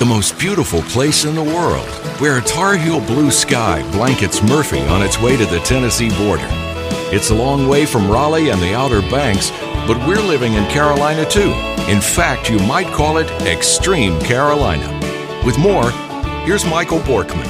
[0.00, 1.86] the most beautiful place in the world,
[2.20, 6.46] where a Tar Heel blue sky blankets Murphy on its way to the Tennessee border.
[7.12, 9.50] It's a long way from Raleigh and the Outer Banks,
[9.86, 11.52] but we're living in Carolina too.
[11.86, 14.88] In fact, you might call it Extreme Carolina.
[15.44, 15.90] With more,
[16.46, 17.46] here's Michael Borkman.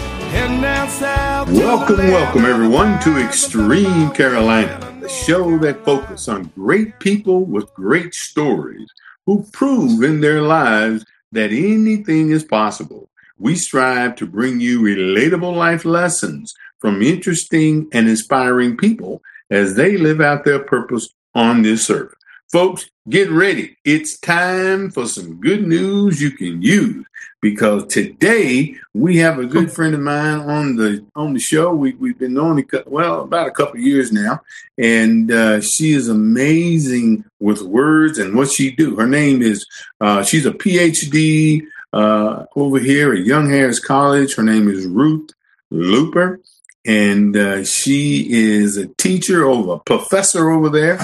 [1.56, 8.12] Welcome, welcome everyone to Extreme Carolina, the show that focuses on great people with great
[8.12, 8.88] stories
[9.24, 13.08] who prove in their lives that anything is possible.
[13.38, 19.96] We strive to bring you relatable life lessons from interesting and inspiring people as they
[19.96, 22.14] live out their purpose on this earth.
[22.50, 23.76] Folks, get ready.
[23.84, 27.04] It's time for some good news you can use
[27.40, 31.72] because today we have a good friend of mine on the on the show.
[31.72, 34.40] We we've been on well about a couple years now,
[34.78, 38.96] and uh, she is amazing with words and what she do.
[38.96, 39.66] Her name is
[40.00, 44.34] uh, she's a PhD uh, over here at Young Harris College.
[44.34, 45.30] Her name is Ruth
[45.70, 46.40] Looper,
[46.86, 50.98] and uh, she is a teacher over a professor over there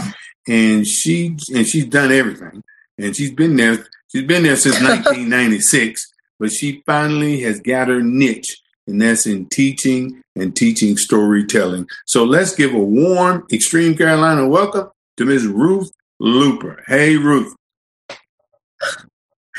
[0.47, 2.63] and she and she's done everything,
[2.99, 3.87] and she's been there.
[4.09, 9.47] She's been there since 1996, but she finally has got her niche, and that's in
[9.47, 11.87] teaching and teaching storytelling.
[12.05, 15.47] So let's give a warm, extreme Carolina welcome to Ms.
[15.47, 16.83] Ruth Looper.
[16.87, 17.55] Hey, Ruth.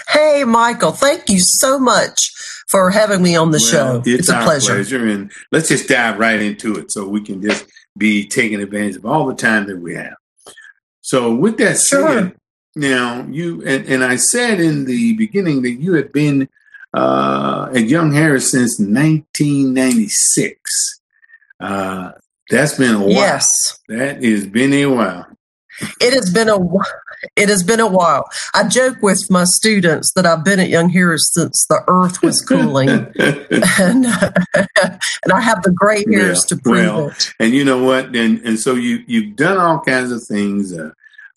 [0.07, 0.91] Hey, Michael.
[0.91, 2.31] Thank you so much
[2.67, 4.03] for having me on the well, show.
[4.05, 4.75] It's, it's a pleasure.
[4.75, 5.07] pleasure.
[5.07, 7.65] And let's just dive right into it so we can just
[7.97, 10.15] be taking advantage of all the time that we have.
[11.01, 12.13] So with that sure.
[12.13, 12.35] said,
[12.75, 16.47] now you and, and I said in the beginning that you had been
[16.93, 21.01] uh, at Young Harris since 1996.
[21.59, 22.11] Uh,
[22.49, 23.09] that's been a while.
[23.09, 25.25] Yes, that has been a while.
[26.01, 26.57] It has been a
[27.35, 28.29] it has been a while.
[28.53, 32.41] I joke with my students that I've been at Young Harris since the earth was
[32.41, 33.15] cooling, and
[34.05, 37.33] and I have the gray hairs yeah, to prove well, it.
[37.39, 38.15] And you know what?
[38.15, 40.73] And and so you you've done all kinds of things.
[40.73, 40.91] Uh,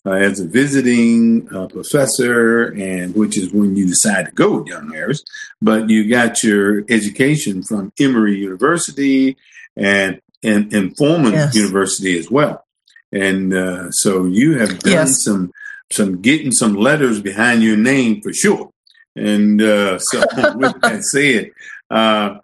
[0.05, 4.67] uh, as a visiting uh, professor, and which is when you decide to go with
[4.67, 5.23] Young Harris.
[5.61, 9.37] But you got your education from Emory University
[9.75, 11.55] and and, and Furman yes.
[11.55, 12.65] University as well.
[13.11, 15.23] And uh, so you have done yes.
[15.23, 15.51] some
[15.91, 18.71] some getting some letters behind your name for sure.
[19.15, 20.19] And uh, so
[20.55, 21.51] with that said,
[21.89, 22.39] uh,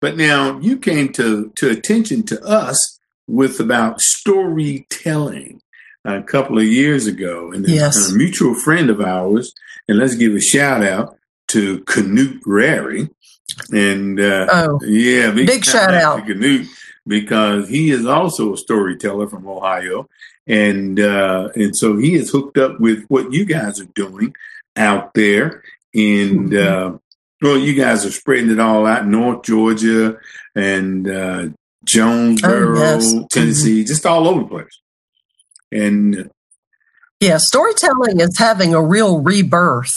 [0.00, 5.61] but now you came to to attention to us with about storytelling
[6.04, 8.10] a couple of years ago, and yes.
[8.10, 9.54] a mutual friend of ours,
[9.88, 11.16] and let's give a shout out
[11.48, 13.10] to Canute Rary.
[13.70, 16.68] And uh, oh, yeah, big, big shout out to Canute
[17.06, 20.08] because he is also a storyteller from Ohio,
[20.46, 24.34] and uh, and so he is hooked up with what you guys are doing
[24.76, 25.62] out there.
[25.94, 26.94] And mm-hmm.
[26.94, 26.98] uh,
[27.42, 30.16] well, you guys are spreading it all out North Georgia
[30.54, 31.48] and uh,
[31.86, 33.14] Jonesborough, oh, yes.
[33.30, 33.88] Tennessee, mm-hmm.
[33.88, 34.80] just all over the place.
[35.72, 36.30] And
[37.20, 39.94] yeah, storytelling is having a real rebirth.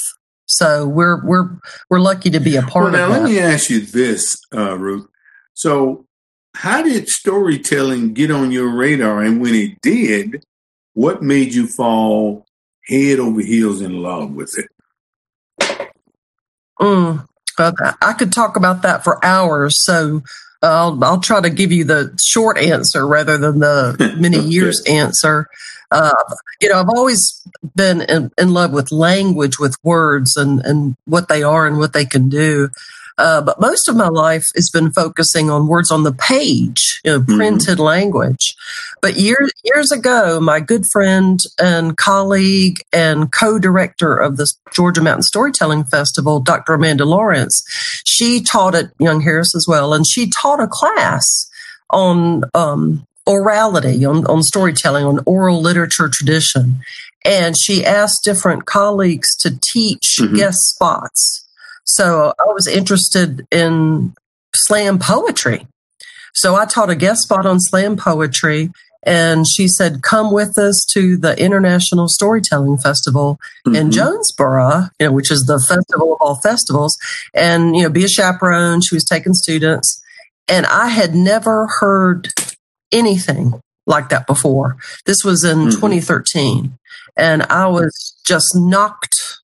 [0.47, 1.57] So we're we're
[1.89, 3.21] we're lucky to be a part well, now, of that.
[3.21, 5.07] Let me ask you this, uh, Ruth.
[5.53, 6.05] So,
[6.53, 9.23] how did storytelling get on your radar?
[9.23, 10.43] And when it did,
[10.93, 12.45] what made you fall
[12.87, 14.67] head over heels in love with it?
[16.79, 17.25] Mm,
[17.57, 19.81] I could talk about that for hours.
[19.81, 20.21] So
[20.61, 25.47] I'll I'll try to give you the short answer rather than the many years answer.
[25.91, 26.13] Uh,
[26.59, 31.27] you know, I've always been in, in, love with language, with words, and and what
[31.27, 32.69] they are and what they can do.
[33.17, 37.11] Uh, but most of my life has been focusing on words on the page, you
[37.11, 37.37] know, mm-hmm.
[37.37, 37.83] printed mm-hmm.
[37.83, 38.55] language.
[39.01, 45.23] But years years ago, my good friend and colleague and co-director of the Georgia Mountain
[45.23, 46.73] Storytelling Festival, Dr.
[46.73, 47.63] Amanda Lawrence,
[48.05, 51.49] she taught at Young Harris as well, and she taught a class
[51.91, 56.79] on um, orality, on, on storytelling, on oral literature tradition.
[57.23, 60.35] And she asked different colleagues to teach mm-hmm.
[60.35, 61.44] guest spots
[61.85, 64.13] so I was interested in
[64.53, 65.67] slam poetry.
[66.33, 68.71] So I taught a guest spot on slam poetry
[69.05, 73.75] and she said, come with us to the International Storytelling Festival mm-hmm.
[73.75, 76.97] in Jonesborough, you know, which is the festival of all festivals,
[77.33, 78.81] and, you know, be a chaperone.
[78.81, 80.01] She was taking students.
[80.47, 82.29] And I had never heard
[82.91, 84.77] anything like that before.
[85.05, 85.69] This was in mm-hmm.
[85.69, 86.77] 2013.
[87.15, 89.41] And I was just knocked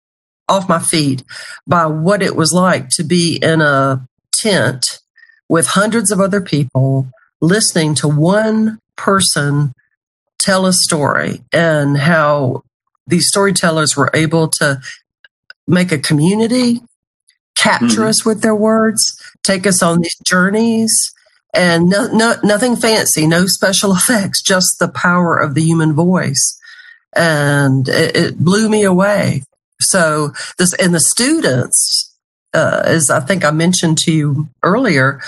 [0.52, 1.24] off my feet
[1.66, 5.00] by what it was like to be in a tent
[5.48, 7.10] with hundreds of other people
[7.42, 9.74] listening to one person
[10.38, 12.64] tell a story and how
[13.08, 14.80] these storytellers were able to
[15.68, 16.82] make a community,
[17.56, 18.10] capture mm-hmm.
[18.10, 21.14] us with their words, take us on these journeys,
[21.54, 26.58] and no, no, nothing fancy, no special effects, just the power of the human voice.
[27.16, 29.44] And it, it blew me away.
[29.82, 32.16] So this, and the students,
[32.54, 35.22] uh, as I think I mentioned to you earlier,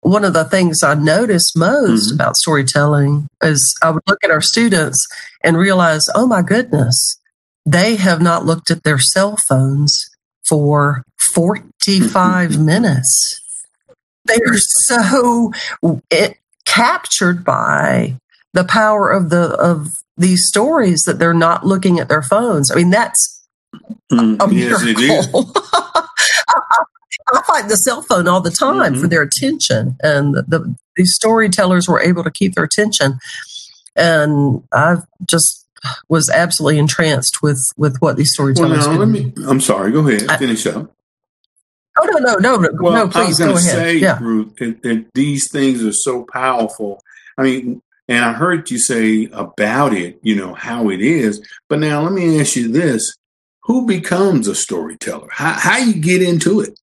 [0.00, 2.14] one of the things I noticed most mm-hmm.
[2.14, 5.06] about storytelling is I would look at our students
[5.42, 7.18] and realize, oh my goodness,
[7.66, 10.08] they have not looked at their cell phones
[10.48, 11.02] for
[11.34, 13.40] 45 minutes.
[14.24, 15.52] They are so
[16.10, 18.16] it, captured by
[18.52, 22.70] the power of the of these stories that they're not looking at their phones.
[22.70, 23.37] I mean, that's
[24.12, 25.02] mm, a miracle.
[25.02, 26.00] Yes, I,
[27.34, 29.00] I, find the cell phone all the time mm-hmm.
[29.00, 33.18] for their attention, and the, the, these storytellers were able to keep their attention.
[33.96, 35.66] And I've just
[36.08, 38.86] was absolutely entranced with with what these storytellers.
[38.86, 39.32] Well, now, let me.
[39.46, 39.92] I'm sorry.
[39.92, 40.38] Go ahead.
[40.38, 40.92] Finish up.
[42.00, 42.68] Oh no no no no!
[42.80, 43.86] Well, no please I was go ahead.
[43.86, 44.18] Say, yeah.
[44.20, 47.02] Ruth, that, that these things are so powerful.
[47.36, 51.44] I mean, and I heard you say about it, you know, how it is.
[51.68, 53.16] But now let me ask you this:
[53.68, 55.28] Who becomes a storyteller?
[55.30, 56.80] How how you get into it?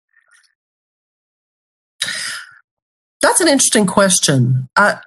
[3.21, 4.67] That's an interesting question.
[4.75, 4.97] I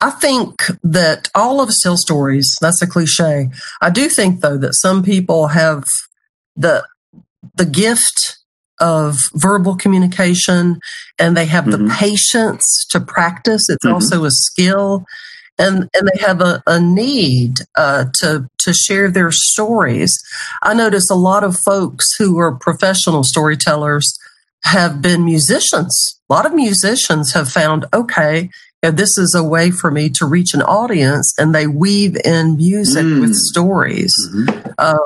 [0.00, 2.56] I think that all of us tell stories.
[2.60, 3.50] That's a cliche.
[3.80, 5.84] I do think though that some people have
[6.54, 6.86] the
[7.56, 8.38] the gift
[8.78, 10.78] of verbal communication
[11.18, 11.88] and they have mm-hmm.
[11.88, 13.68] the patience to practice.
[13.68, 13.94] It's mm-hmm.
[13.94, 15.04] also a skill.
[15.58, 20.22] And, and they have a, a need uh, to to share their stories.
[20.62, 24.18] I notice a lot of folks who are professional storytellers
[24.64, 26.20] have been musicians.
[26.28, 28.50] A lot of musicians have found, okay,
[28.82, 33.04] this is a way for me to reach an audience and they weave in music
[33.04, 33.20] mm.
[33.20, 34.14] with stories.
[34.34, 34.70] Mm-hmm.
[34.78, 34.98] Uh,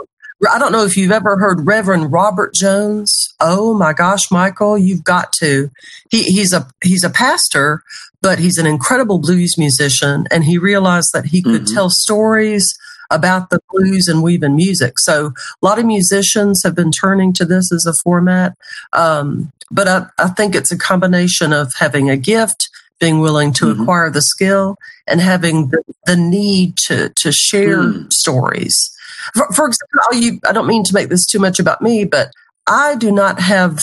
[0.50, 3.34] I don't know if you've ever heard Reverend Robert Jones.
[3.40, 5.70] Oh my gosh, Michael, you've got to.
[6.10, 7.82] He, he's a he's a pastor,
[8.22, 11.74] but he's an incredible blues musician, and he realized that he could mm-hmm.
[11.74, 12.76] tell stories
[13.10, 14.98] about the blues and weave in music.
[14.98, 15.32] So
[15.62, 18.56] a lot of musicians have been turning to this as a format.
[18.92, 22.70] Um, but I, I think it's a combination of having a gift,
[23.00, 23.82] being willing to mm-hmm.
[23.82, 24.76] acquire the skill
[25.06, 28.12] and having the, the need to, to share mm.
[28.12, 28.94] stories.
[29.34, 32.30] For, for example, you, I don't mean to make this too much about me, but
[32.66, 33.80] I do not have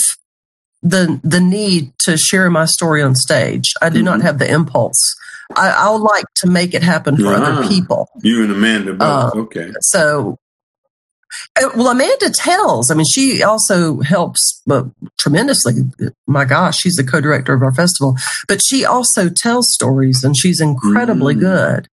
[0.81, 3.73] the the need to share my story on stage.
[3.81, 4.05] I do mm-hmm.
[4.05, 5.15] not have the impulse.
[5.55, 8.09] I, will like to make it happen for other people.
[8.21, 9.35] You and Amanda both.
[9.35, 9.71] Uh, okay.
[9.79, 10.37] So
[11.55, 12.91] uh, well, Amanda tells.
[12.91, 14.83] I mean, she also helps uh,
[15.17, 15.73] tremendously.
[16.25, 18.15] My gosh, she's the co-director of our festival,
[18.47, 21.39] but she also tells stories, and she's incredibly mm.
[21.39, 21.87] good.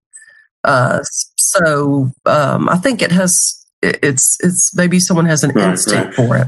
[0.63, 1.01] Uh,
[1.37, 3.61] so um, I think it has.
[3.81, 6.27] It's it's maybe someone has an right, instinct right.
[6.27, 6.47] for it.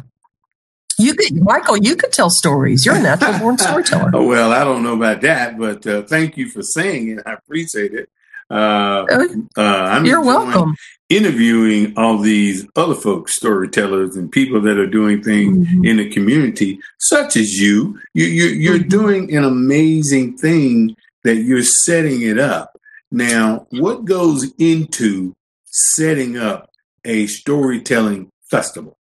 [0.99, 2.85] You could, Michael, you could tell stories.
[2.85, 4.11] You're a natural born storyteller.
[4.13, 7.23] oh, well, I don't know about that, but uh, thank you for saying it.
[7.25, 8.09] I appreciate it.
[8.49, 10.75] Uh, oh, uh, I'm You're welcome.
[11.09, 15.85] Interviewing all these other folks, storytellers, and people that are doing things mm-hmm.
[15.85, 17.99] in the community, such as you.
[18.13, 18.89] you, you are mm-hmm.
[18.89, 22.77] doing an amazing thing that you're setting it up.
[23.11, 25.35] Now, what goes into
[25.65, 26.69] setting up
[27.05, 28.97] a storytelling festival?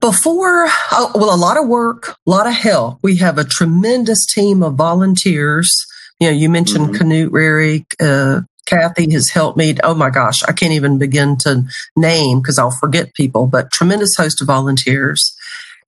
[0.00, 2.98] Before, oh, well, a lot of work, a lot of help.
[3.02, 5.86] We have a tremendous team of volunteers
[6.20, 6.96] you know, you mentioned mm-hmm.
[6.96, 9.74] Canute Rary, uh, Kathy has helped me.
[9.82, 11.64] Oh my gosh, I can't even begin to
[11.96, 15.34] name because I'll forget people, but tremendous host of volunteers.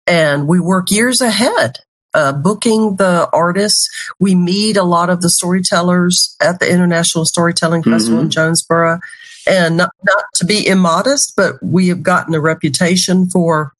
[0.07, 1.79] And we work years ahead,
[2.15, 3.89] uh, booking the artists.
[4.19, 8.25] We meet a lot of the storytellers at the International Storytelling Festival mm-hmm.
[8.25, 9.01] in Jonesborough.
[9.47, 13.73] And not, not to be immodest, but we have gotten a reputation for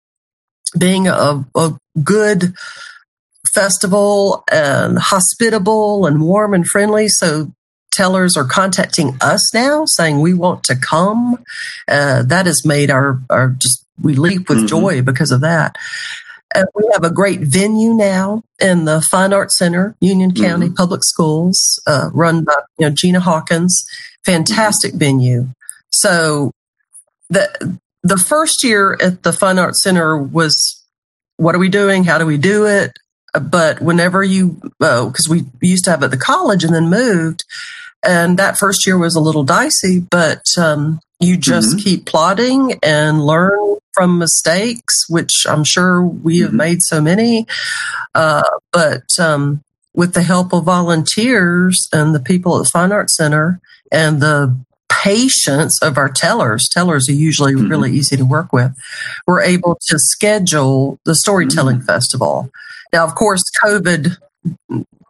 [0.77, 2.55] being a, a good
[3.53, 7.09] festival and hospitable and warm and friendly.
[7.09, 7.53] So
[7.91, 11.39] tellers are contacting us now saying we want to come.
[11.87, 14.67] Uh, that has made our, our just, we leap with mm-hmm.
[14.67, 15.77] joy because of that.
[16.55, 20.35] And we have a great venue now in the Fine Arts Center, Union.
[20.35, 20.75] County mm-hmm.
[20.75, 23.87] Public Schools, uh, run by you know Gina Hawkins.
[24.25, 25.49] Fantastic venue.
[25.91, 26.53] So
[27.31, 30.85] the the first year at the Fine Arts Center was,
[31.37, 32.05] what are we doing?
[32.05, 32.93] How do we do it?
[33.41, 37.45] but whenever you, because oh, we used to have at the college and then moved,
[38.05, 41.79] and that first year was a little dicey, but um, you just mm-hmm.
[41.79, 46.57] keep plotting and learn from mistakes, which I'm sure we have mm-hmm.
[46.59, 47.47] made so many.
[48.15, 49.63] Uh, but um,
[49.95, 53.61] with the help of volunteers and the people at the Fine Arts Center
[53.93, 54.59] and the
[54.91, 57.69] patience of our tellers, tellers are usually mm-hmm.
[57.69, 58.73] really easy to work with,
[59.27, 61.87] were able to schedule the storytelling mm-hmm.
[61.87, 62.51] festival.
[62.93, 64.17] Now, of course, COVID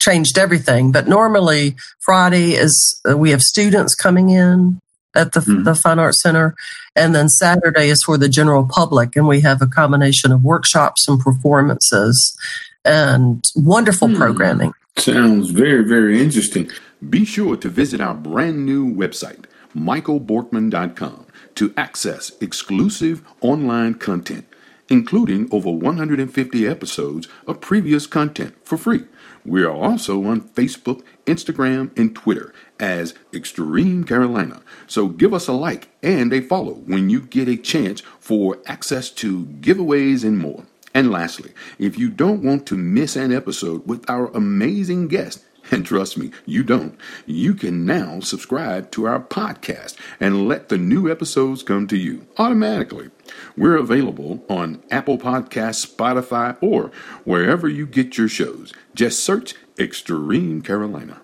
[0.01, 4.81] changed everything, but normally Friday is uh, we have students coming in
[5.15, 5.65] at the, mm-hmm.
[5.65, 6.55] the Fine Arts Center,
[6.97, 11.07] and then Saturday is for the general public, and we have a combination of workshops
[11.07, 12.37] and performances
[12.85, 14.17] and wonderful hmm.
[14.17, 14.73] programming.
[14.97, 16.71] Sounds very, very interesting.
[17.09, 24.47] Be sure to visit our brand new website, michaelborkman.com, to access exclusive online content,
[24.89, 29.05] including over 150 episodes of previous content for free.
[29.45, 34.63] We are also on Facebook, Instagram, and Twitter as Extreme Carolina.
[34.87, 39.11] So give us a like and a follow when you get a chance for access
[39.11, 40.67] to giveaways and more.
[40.95, 45.43] And lastly, if you don't want to miss an episode with our amazing guest,
[45.73, 50.79] and trust me, you don't, you can now subscribe to our podcast and let the
[50.79, 53.11] new episodes come to you automatically.
[53.57, 56.93] We're available on Apple Podcasts, Spotify, or
[57.25, 58.73] wherever you get your shows.
[58.95, 61.23] Just search Extreme Carolina.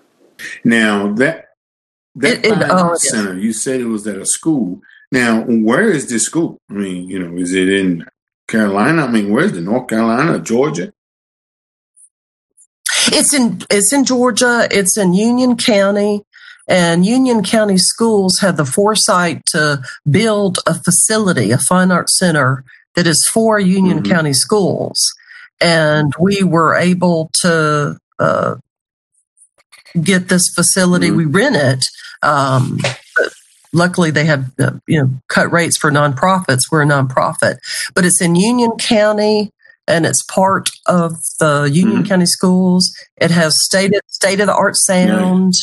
[0.63, 1.45] Now that
[2.15, 4.81] that it, it, oh, center, you said it was at a school.
[5.11, 6.57] Now, where is this school?
[6.69, 8.05] I mean, you know, is it in
[8.47, 9.05] Carolina?
[9.05, 10.91] I mean, where's the North Carolina, Georgia?
[13.07, 14.67] It's in it's in Georgia.
[14.71, 16.23] It's in Union County,
[16.67, 22.63] and Union County schools had the foresight to build a facility, a fine arts center
[22.95, 24.11] that is for Union mm-hmm.
[24.11, 25.13] County schools,
[25.61, 28.55] and we were able to uh,
[30.01, 31.07] get this facility.
[31.07, 31.17] Mm-hmm.
[31.17, 31.85] We rent it.
[32.21, 32.79] Um,
[33.73, 37.57] luckily they have uh, you know cut rates for nonprofits we're a nonprofit
[37.93, 39.51] but it's in union county
[39.89, 42.07] and it's part of the union mm-hmm.
[42.07, 45.55] county schools it has state state of the art sound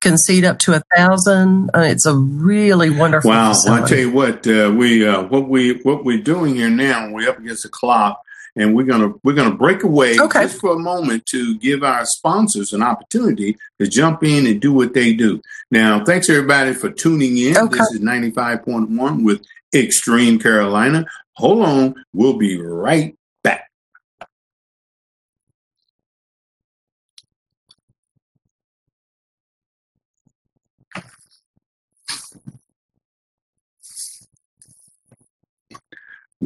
[0.00, 3.98] can seat up to a thousand uh, it's a really wonderful wow well, i tell
[3.98, 7.62] you what uh, we uh, what we what we're doing here now we're up against
[7.62, 8.20] the clock
[8.56, 10.42] and we're gonna we're gonna break away okay.
[10.42, 14.72] just for a moment to give our sponsors an opportunity to jump in and do
[14.72, 15.40] what they do.
[15.70, 17.56] Now, thanks everybody for tuning in.
[17.56, 17.78] Okay.
[17.78, 19.44] This is ninety five point one with
[19.74, 21.06] Extreme Carolina.
[21.34, 23.68] Hold on, we'll be right back.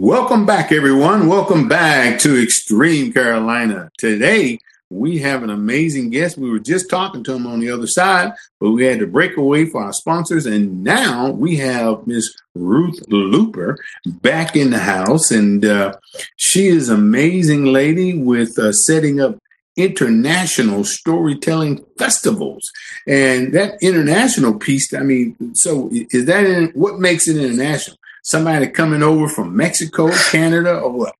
[0.00, 1.26] Welcome back, everyone.
[1.26, 3.90] Welcome back to Extreme Carolina.
[3.98, 6.38] Today, we have an amazing guest.
[6.38, 9.36] We were just talking to him on the other side, but we had to break
[9.36, 10.46] away for our sponsors.
[10.46, 13.76] And now we have Miss Ruth Looper
[14.06, 15.32] back in the house.
[15.32, 15.94] And uh,
[16.36, 19.36] she is an amazing lady with uh, setting up
[19.76, 22.70] international storytelling festivals.
[23.08, 27.98] And that international piece, I mean, so is that in, what makes it international?
[28.28, 31.17] Somebody coming over from Mexico, Canada, or what?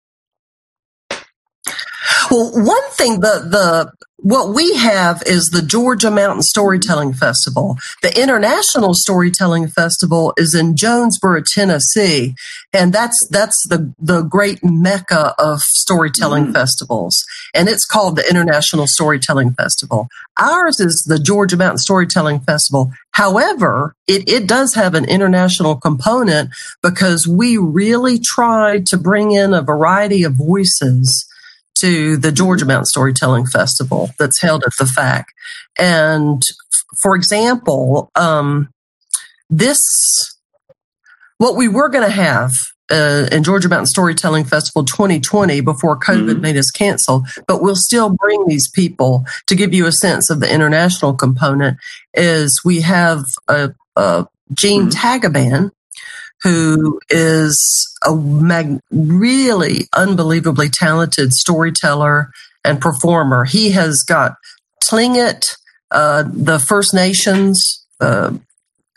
[2.30, 7.76] Well, one thing the the what we have is the Georgia Mountain Storytelling Festival.
[8.02, 12.35] The International Storytelling Festival is in Jonesborough, Tennessee,
[12.73, 16.52] and that's that's the the great mecca of storytelling mm.
[16.52, 17.25] festivals.
[17.54, 20.08] And it's called the International Storytelling Festival.
[20.37, 22.92] Ours is the Georgia Mountain Storytelling Festival.
[23.12, 26.50] However, it, it does have an international component
[26.82, 31.25] because we really tried to bring in a variety of voices
[31.80, 35.28] to the Georgia Mountain Storytelling Festival that's held at the FAC.
[35.78, 36.42] And
[37.00, 38.70] for example, um,
[39.50, 39.78] this,
[41.38, 42.52] what we were going to have
[42.90, 46.40] uh, in Georgia Mountain Storytelling Festival 2020 before COVID mm-hmm.
[46.40, 50.40] made us cancel, but we'll still bring these people to give you a sense of
[50.40, 51.78] the international component.
[52.14, 54.99] Is we have a, a Gene mm-hmm.
[54.99, 55.70] Tagaban,
[56.42, 62.30] who is a mag- really unbelievably talented storyteller
[62.64, 63.45] and performer.
[63.45, 64.37] He has got
[64.85, 65.57] Tlingit,
[65.90, 68.33] uh, the First Nations, uh,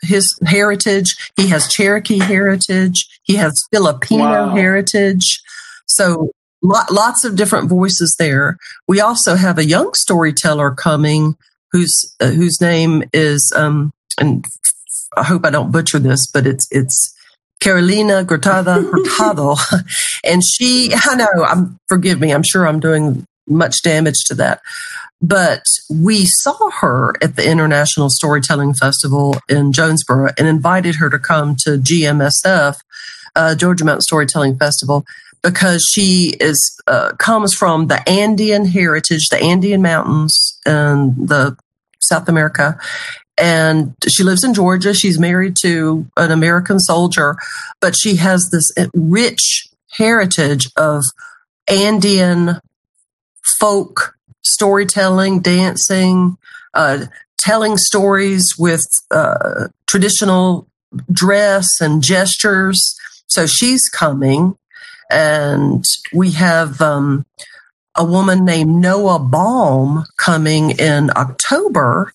[0.02, 1.16] his heritage.
[1.36, 3.08] He has Cherokee heritage.
[3.22, 4.54] He has Filipino wow.
[4.54, 5.40] heritage.
[5.86, 6.30] So
[6.62, 8.56] lots of different voices there.
[8.86, 11.36] We also have a young storyteller coming
[11.72, 14.44] whose uh, whose name is um, and
[15.16, 17.11] I hope I don't butcher this, but it's it's
[17.62, 19.56] Carolina Gertada Hurtado.
[20.24, 24.60] and she, I know, I'm, forgive me, I'm sure I'm doing much damage to that.
[25.20, 31.18] But we saw her at the International Storytelling Festival in Jonesborough and invited her to
[31.18, 32.78] come to GMSF,
[33.36, 35.04] uh, Georgia Mountain Storytelling Festival,
[35.42, 41.56] because she is uh, comes from the Andean heritage, the Andean mountains, and the
[42.00, 42.78] South America,
[43.38, 44.94] and she lives in Georgia.
[44.94, 47.36] She's married to an American soldier,
[47.80, 51.04] but she has this rich heritage of
[51.68, 52.60] Andean
[53.42, 56.36] folk storytelling, dancing,
[56.74, 57.06] uh,
[57.38, 60.66] telling stories with uh, traditional
[61.10, 62.98] dress and gestures.
[63.26, 64.56] So she's coming,
[65.10, 67.24] and we have um,
[67.94, 72.12] a woman named Noa Baum coming in October,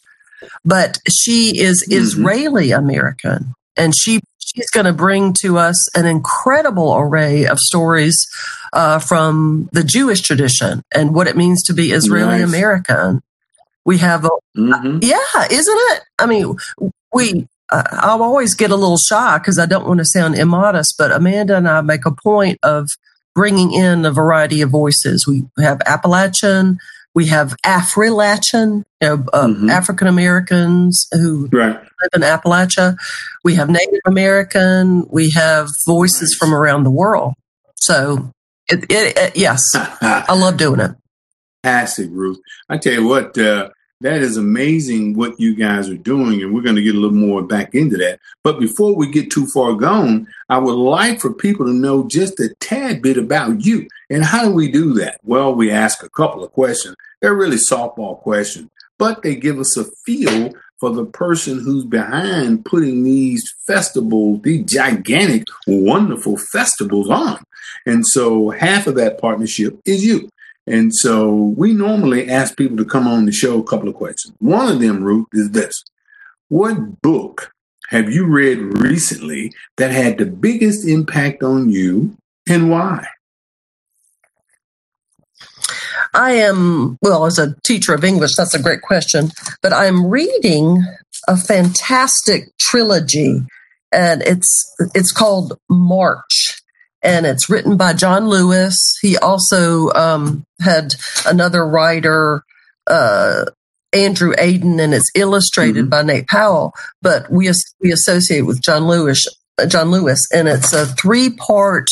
[0.63, 2.01] but she is mm-hmm.
[2.01, 8.27] Israeli American, and she she's going to bring to us an incredible array of stories
[8.73, 12.47] uh, from the Jewish tradition and what it means to be Israeli nice.
[12.47, 13.21] American.
[13.85, 14.99] We have, a, mm-hmm.
[15.01, 16.01] yeah, isn't it?
[16.19, 16.55] I mean,
[17.13, 17.47] we.
[17.69, 21.11] Uh, I'll always get a little shy because I don't want to sound immodest, but
[21.11, 22.91] Amanda and I make a point of
[23.35, 25.27] bringing in a variety of voices.
[25.27, 26.79] We have Appalachian,
[27.17, 29.71] we have Afro-Latin, you know, uh, mm-hmm.
[29.71, 31.73] African Americans who right.
[31.73, 32.95] live in Appalachia.
[33.43, 35.03] We have Native American.
[35.09, 37.33] We have voices from around the world.
[37.73, 38.31] So,
[38.69, 40.91] it, it, it, yes, I love doing it.
[41.63, 42.37] Fantastic, Ruth.
[42.69, 43.71] I tell you what, uh,
[44.01, 47.17] that is amazing what you guys are doing, and we're going to get a little
[47.17, 48.19] more back into that.
[48.43, 52.39] But before we get too far gone, I would like for people to know just
[52.39, 53.87] a tad bit about you.
[54.11, 55.19] And how do we do that?
[55.23, 56.95] Well, we ask a couple of questions.
[57.21, 62.63] They're really softball questions, but they give us a feel for the person who's behind
[62.65, 67.43] putting these festivals, these gigantic, wonderful festivals on.
[67.85, 70.29] And so half of that partnership is you.
[70.67, 74.35] And so we normally ask people to come on the show a couple of questions.
[74.39, 75.83] One of them, Ruth, is this
[76.49, 77.51] What book
[77.89, 82.15] have you read recently that had the biggest impact on you
[82.47, 83.07] and why?
[86.13, 90.83] I am, well, as a teacher of English, that's a great question, but I'm reading
[91.27, 93.41] a fantastic trilogy
[93.91, 96.61] and it's it's called March
[97.01, 98.97] and it's written by John Lewis.
[99.01, 100.95] He also um, had
[101.25, 102.43] another writer,
[102.87, 103.45] uh,
[103.93, 105.89] Andrew Aydin, and it's illustrated mm-hmm.
[105.89, 106.73] by Nate Powell.
[107.01, 109.27] But we we associate with John Lewis,
[109.67, 111.89] John Lewis, and it's a three part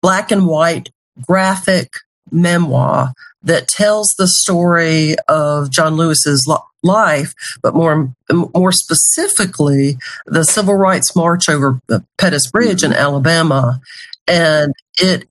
[0.00, 0.90] black and white
[1.26, 1.90] graphic
[2.30, 3.12] memoir
[3.44, 6.46] that tells the story of John Lewis's
[6.82, 8.14] life, but more
[8.54, 13.80] more specifically, the civil rights march over the Pettus Bridge in Alabama,
[14.26, 15.28] and it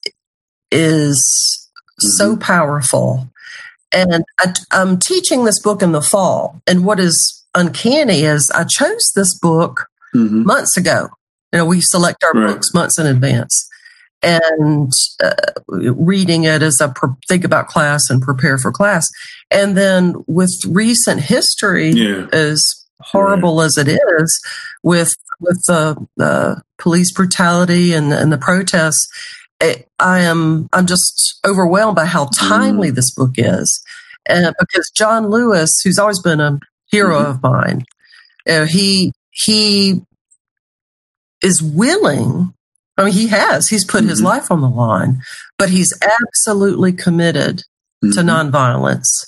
[0.71, 1.69] is
[2.01, 2.07] mm-hmm.
[2.07, 3.29] so powerful.
[3.93, 8.63] And I, I'm teaching this book in the fall, and what is uncanny is I
[8.63, 10.45] chose this book mm-hmm.
[10.45, 11.09] months ago.
[11.51, 12.53] You know, we select our right.
[12.53, 13.67] books months in advance
[14.23, 15.33] and uh,
[15.67, 19.07] reading it as pre- think about class and prepare for class.
[19.49, 22.27] And then with recent history, yeah.
[22.31, 23.65] as horrible right.
[23.65, 24.41] as it is,
[24.83, 29.07] with with the, the police brutality and, and the protests,
[29.59, 32.95] it, I am I'm just overwhelmed by how timely mm.
[32.95, 33.83] this book is,
[34.27, 37.31] and because John Lewis, who's always been a hero mm-hmm.
[37.31, 37.85] of mine,
[38.47, 40.01] uh, he he
[41.43, 42.53] is willing
[42.97, 43.67] I mean, he has.
[43.67, 44.09] He's put mm-hmm.
[44.09, 45.21] his life on the line,
[45.57, 47.63] but he's absolutely committed
[48.03, 48.11] mm-hmm.
[48.11, 49.27] to nonviolence.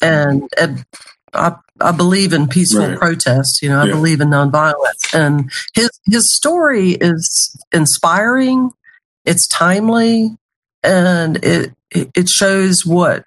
[0.00, 0.84] And, and
[1.32, 2.98] I, I, believe in peaceful right.
[2.98, 3.62] protest.
[3.62, 3.92] You know, I yeah.
[3.92, 5.14] believe in nonviolence.
[5.14, 8.70] And his his story is inspiring.
[9.24, 10.36] It's timely,
[10.82, 13.24] and it it shows what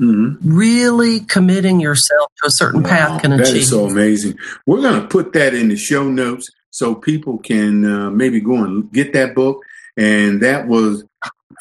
[0.00, 0.50] Mm-hmm.
[0.50, 3.46] Really committing yourself to a certain wow, path can achieve.
[3.46, 4.38] That is so amazing.
[4.64, 8.56] We're going to put that in the show notes so people can uh, maybe go
[8.64, 9.62] and get that book.
[9.96, 11.04] And that was,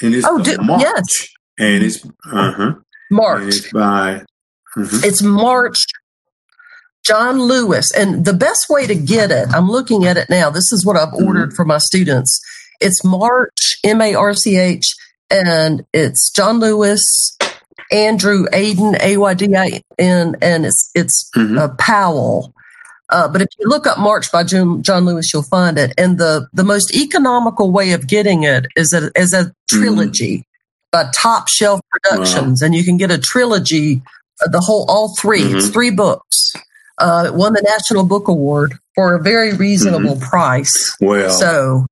[0.01, 1.27] and it's oh, do, March, yes.
[1.57, 2.73] and it's uh huh
[3.11, 3.41] March.
[3.41, 4.13] And it's by
[4.77, 4.99] uh-huh.
[5.03, 5.85] it's March.
[7.05, 10.51] John Lewis, and the best way to get it, I'm looking at it now.
[10.51, 11.25] This is what I've mm-hmm.
[11.25, 12.39] ordered for my students.
[12.81, 14.95] It's March, M A R C H,
[15.31, 17.35] and it's John Lewis,
[17.91, 21.57] Andrew Aydin, A Y D I N, and it's it's mm-hmm.
[21.57, 22.53] uh, Powell.
[23.09, 25.93] Uh, but if you look up March by John, John Lewis, you'll find it.
[25.97, 30.43] And the, the most economical way of getting it is a, is a trilogy mm-hmm.
[30.91, 32.61] by Top Shelf Productions.
[32.61, 32.67] Wow.
[32.67, 34.03] And you can get a trilogy,
[34.43, 35.57] uh, the whole, all 3 mm-hmm.
[35.57, 36.53] It's three books.
[36.99, 40.29] Uh, won the National Book Award for a very reasonable mm-hmm.
[40.29, 40.95] price.
[41.01, 41.85] Well, so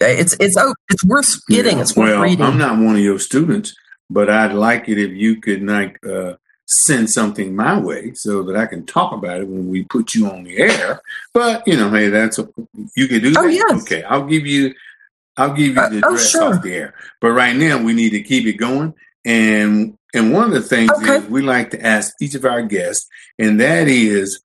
[0.00, 1.76] it's, it's, oh, it's worth getting.
[1.76, 1.82] Yeah.
[1.82, 2.44] It's worth well, reading.
[2.44, 3.74] I'm not one of your students,
[4.08, 6.34] but I'd like it if you could like, uh,
[6.66, 10.28] send something my way so that I can talk about it when we put you
[10.28, 11.00] on the air.
[11.32, 12.48] But you know, hey, that's a,
[12.96, 13.52] you can do oh, that.
[13.52, 13.82] Yes.
[13.82, 14.74] Okay, I'll give you,
[15.36, 16.54] I'll give you uh, the uh, address oh, sure.
[16.54, 16.94] off the air.
[17.20, 18.94] But right now, we need to keep it going.
[19.24, 21.16] And and one of the things okay.
[21.16, 24.42] is we like to ask each of our guests, and that is,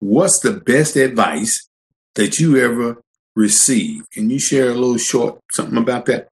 [0.00, 1.68] what's the best advice
[2.14, 3.02] that you ever
[3.36, 4.10] received?
[4.12, 6.28] Can you share a little short something about that?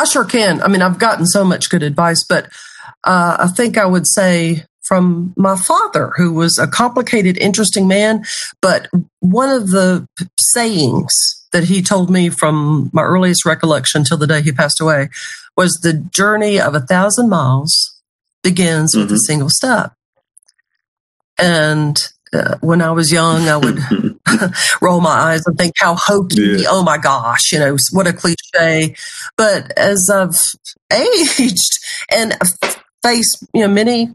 [0.00, 0.62] I sure can.
[0.62, 2.46] I mean, I've gotten so much good advice, but
[3.04, 8.24] uh, I think I would say from my father, who was a complicated, interesting man.
[8.62, 10.08] But one of the
[10.38, 11.14] sayings
[11.52, 15.10] that he told me from my earliest recollection till the day he passed away
[15.54, 18.00] was the journey of a thousand miles
[18.42, 19.02] begins mm-hmm.
[19.02, 19.20] with a mm-hmm.
[19.20, 19.92] single step.
[21.36, 21.98] And
[22.32, 23.78] uh, when I was young, I would
[24.82, 26.68] roll my eyes and think how hokey, yeah.
[26.68, 28.94] oh my gosh, you know, what a cliche.
[29.36, 30.36] But as I've
[30.92, 31.78] aged
[32.10, 32.36] and
[33.02, 34.14] faced, you know, many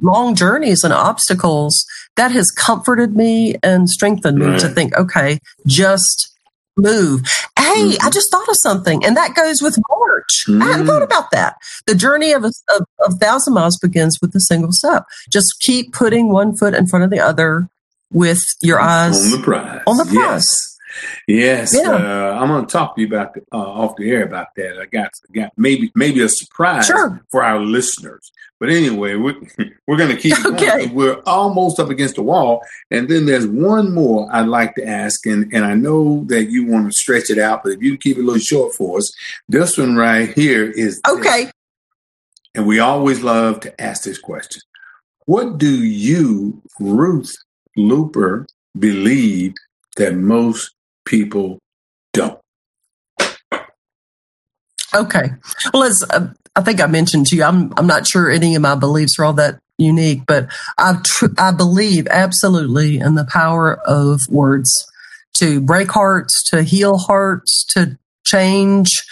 [0.00, 4.60] long journeys and obstacles, that has comforted me and strengthened me right.
[4.60, 6.32] to think, okay, just
[6.76, 7.22] move.
[7.58, 8.06] Hey, mm-hmm.
[8.06, 10.44] I just thought of something, and that goes with March.
[10.48, 10.62] Mm-hmm.
[10.62, 11.06] I hadn't thought mm.
[11.06, 11.56] about that.
[11.86, 15.04] The journey of a, of, of thousand miles begins with a single step.
[15.30, 17.68] Just keep putting one foot in front of the other
[18.12, 19.82] with your eyes on the prize.
[19.86, 20.14] On the prize.
[20.14, 20.72] Yes.
[21.26, 21.90] Yes, yeah.
[21.90, 24.78] uh, I'm going to talk to you about the, uh, off the air about that.
[24.78, 27.24] I got got maybe maybe a surprise sure.
[27.30, 28.30] for our listeners.
[28.60, 29.40] But anyway, we're,
[29.86, 30.86] we're going to keep okay.
[30.86, 30.94] Going.
[30.94, 32.62] We're almost up against the wall.
[32.90, 35.26] And then there's one more I'd like to ask.
[35.26, 38.18] And, and I know that you want to stretch it out, but if you keep
[38.18, 39.12] it a little short for us,
[39.48, 41.00] this one right here is.
[41.08, 41.44] Okay.
[41.44, 41.52] This.
[42.54, 44.60] And we always love to ask this question
[45.24, 47.34] What do you, Ruth
[47.76, 48.46] Looper,
[48.78, 49.54] believe
[49.96, 50.72] that most
[51.04, 51.58] people
[52.12, 52.38] don't?
[54.94, 55.30] Okay.
[55.72, 58.62] Well, as uh, I think I mentioned to you, I'm I'm not sure any of
[58.62, 63.80] my beliefs are all that unique, but I tr- I believe absolutely in the power
[63.86, 64.86] of words
[65.34, 69.02] to break hearts, to heal hearts, to change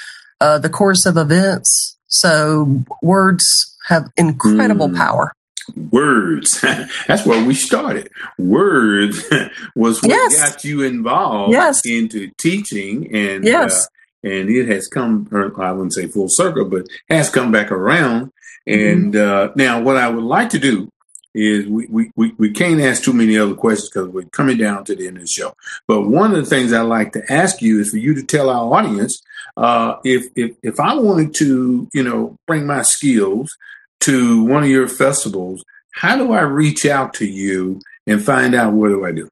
[0.41, 1.97] uh, the course of events.
[2.09, 4.97] So words have incredible mm.
[4.97, 5.33] power.
[5.77, 6.61] Words.
[7.09, 8.11] That's where we started.
[8.39, 9.25] Words
[9.75, 10.39] was what yes.
[10.39, 11.83] got you involved yes.
[11.85, 13.87] into teaching and yes.
[13.87, 13.89] Uh,
[14.23, 15.29] and it has come,
[15.59, 18.33] I wouldn't say full circle, but has come back around.
[18.67, 19.51] And mm-hmm.
[19.51, 20.91] uh, now, what I would like to do
[21.35, 24.85] is we, we, we, we can't ask too many other questions because we're coming down
[24.85, 25.55] to the end of the show.
[25.87, 28.51] But one of the things I like to ask you is for you to tell
[28.51, 29.23] our audience
[29.57, 33.57] uh, if, if if I wanted to, you know, bring my skills
[34.01, 38.73] to one of your festivals, how do I reach out to you and find out
[38.73, 39.29] what do I do?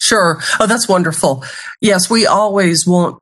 [0.00, 0.40] Sure.
[0.58, 1.44] Oh, that's wonderful.
[1.80, 3.18] Yes, we always want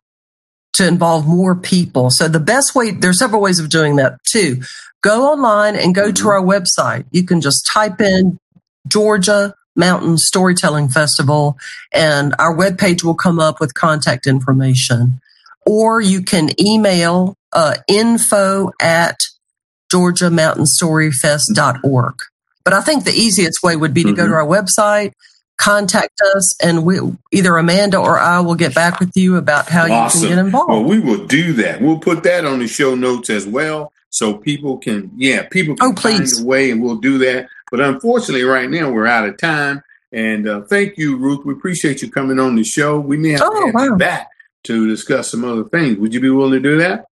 [0.75, 2.11] to involve more people.
[2.11, 4.61] So the best way, there's several ways of doing that too.
[5.03, 6.23] Go online and go mm-hmm.
[6.23, 7.07] to our website.
[7.11, 8.39] You can just type in
[8.87, 11.57] Georgia Mountain Storytelling Festival
[11.93, 15.21] and our webpage will come up with contact information.
[15.65, 19.25] Or you can email uh, info at
[19.93, 22.15] georgiamountainstoryfest.org.
[22.65, 24.17] But I think the easiest way would be to mm-hmm.
[24.17, 24.53] go to mm-hmm.
[24.53, 25.13] our website,
[25.57, 26.99] contact us and we
[27.33, 30.21] either Amanda or I will get back with you about how awesome.
[30.21, 30.69] you can get involved.
[30.69, 31.81] Well, we will do that.
[31.81, 33.91] We'll put that on the show notes as well.
[34.11, 36.35] So people can, yeah, people can oh, please.
[36.35, 37.49] find a way and we'll do that.
[37.71, 39.83] But unfortunately, right now we're out of time.
[40.13, 41.47] And uh, thank you, Ruth.
[41.47, 43.01] We appreciate you coming on the show.
[43.01, 43.97] We may have oh, to have wow.
[43.97, 44.29] back
[44.65, 45.97] to discuss some other things.
[45.99, 47.07] Would you be willing to do that?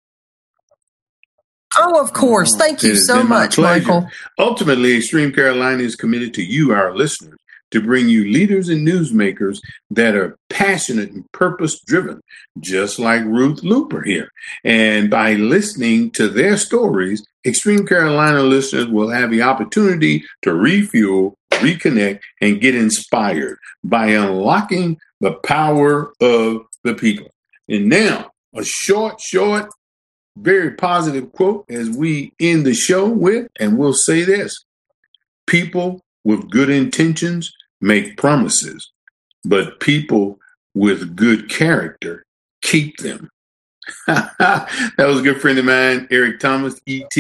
[1.78, 2.54] Oh, of course.
[2.54, 4.08] Oh, Thank you so much, Michael.
[4.38, 7.38] Ultimately, Extreme Carolina is committed to you, our listeners
[7.74, 9.60] to bring you leaders and newsmakers
[9.90, 12.20] that are passionate and purpose driven,
[12.60, 14.30] just like Ruth Looper here.
[14.62, 21.36] And by listening to their stories, Extreme Carolina listeners will have the opportunity to refuel,
[21.50, 27.34] reconnect, and get inspired by unlocking the power of the people.
[27.68, 29.68] And now, a short, short,
[30.36, 34.64] very positive quote as we end the show with, and we'll say this
[35.46, 38.90] people with good intentions make promises,
[39.44, 40.38] but people
[40.74, 42.24] with good character
[42.62, 43.30] keep them.
[44.06, 47.16] that was a good friend of mine, Eric Thomas, ET.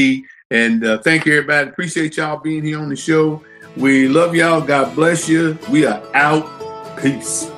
[0.50, 1.68] And uh, thank you, everybody.
[1.68, 3.44] Appreciate y'all being here on the show.
[3.76, 4.60] We love y'all.
[4.60, 5.58] God bless you.
[5.70, 6.48] We are out.
[7.00, 7.50] Peace.